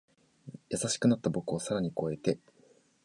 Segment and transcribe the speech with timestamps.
[0.71, 2.39] 優しくなった僕を更に越えて